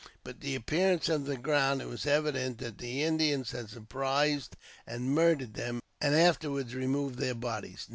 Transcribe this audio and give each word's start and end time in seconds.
By 0.23 0.31
the 0.31 0.55
appearance 0.55 1.09
of 1.09 1.27
the 1.27 1.37
ground, 1.37 1.79
it 1.79 1.87
was 1.87 2.07
evident 2.07 2.57
that 2.57 2.79
the 2.79 3.03
Indians 3.03 3.51
had 3.51 3.69
surprised 3.69 4.55
and 4.87 5.11
murdered 5.13 5.53
them, 5.53 5.79
and 6.01 6.15
afterward 6.15 6.73
removed 6.73 7.19
their 7.19 7.35
bodies. 7.35 7.85